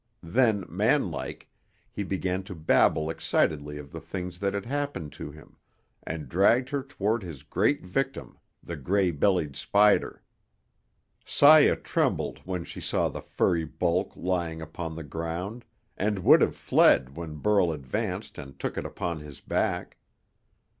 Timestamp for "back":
19.39-19.97